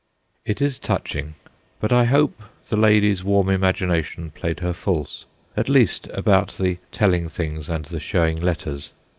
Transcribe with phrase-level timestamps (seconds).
[0.45, 1.35] It is touching,
[1.79, 7.29] but I hope the lady's warm imagination played her false at least about the telling
[7.29, 8.93] things and the showing letters.